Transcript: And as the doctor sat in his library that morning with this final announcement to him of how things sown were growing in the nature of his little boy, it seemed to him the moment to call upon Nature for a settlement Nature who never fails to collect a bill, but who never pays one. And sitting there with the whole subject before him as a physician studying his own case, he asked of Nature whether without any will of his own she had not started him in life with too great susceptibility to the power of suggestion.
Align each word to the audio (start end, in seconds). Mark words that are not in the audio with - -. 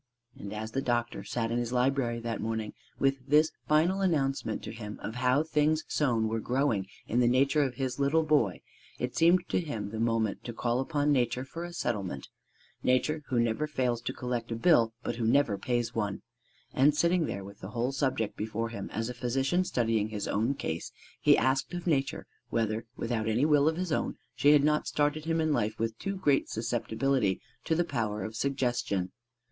And 0.35 0.51
as 0.51 0.71
the 0.71 0.81
doctor 0.81 1.23
sat 1.23 1.51
in 1.51 1.59
his 1.59 1.71
library 1.71 2.19
that 2.21 2.41
morning 2.41 2.73
with 2.97 3.19
this 3.27 3.51
final 3.67 4.01
announcement 4.01 4.63
to 4.63 4.71
him 4.73 4.99
of 5.03 5.13
how 5.13 5.43
things 5.43 5.83
sown 5.87 6.27
were 6.27 6.39
growing 6.39 6.87
in 7.07 7.19
the 7.19 7.27
nature 7.27 7.61
of 7.61 7.75
his 7.75 7.99
little 7.99 8.23
boy, 8.23 8.61
it 8.97 9.15
seemed 9.15 9.47
to 9.49 9.59
him 9.59 9.91
the 9.91 9.99
moment 9.99 10.43
to 10.45 10.53
call 10.53 10.79
upon 10.79 11.11
Nature 11.11 11.45
for 11.45 11.63
a 11.63 11.71
settlement 11.71 12.29
Nature 12.81 13.21
who 13.27 13.39
never 13.39 13.67
fails 13.67 14.01
to 14.01 14.11
collect 14.11 14.51
a 14.51 14.55
bill, 14.55 14.91
but 15.03 15.17
who 15.17 15.27
never 15.27 15.55
pays 15.55 15.93
one. 15.93 16.23
And 16.73 16.95
sitting 16.97 17.27
there 17.27 17.43
with 17.43 17.59
the 17.59 17.69
whole 17.69 17.91
subject 17.91 18.35
before 18.35 18.69
him 18.69 18.89
as 18.89 19.07
a 19.07 19.13
physician 19.13 19.63
studying 19.65 20.09
his 20.09 20.27
own 20.27 20.55
case, 20.55 20.91
he 21.19 21.37
asked 21.37 21.75
of 21.75 21.85
Nature 21.85 22.25
whether 22.49 22.87
without 22.95 23.27
any 23.29 23.45
will 23.45 23.69
of 23.69 23.77
his 23.77 23.91
own 23.91 24.15
she 24.35 24.53
had 24.53 24.63
not 24.63 24.87
started 24.87 25.25
him 25.25 25.39
in 25.39 25.53
life 25.53 25.77
with 25.77 25.95
too 25.99 26.15
great 26.17 26.49
susceptibility 26.49 27.39
to 27.65 27.75
the 27.75 27.83
power 27.85 28.23
of 28.23 28.35
suggestion. 28.35 29.11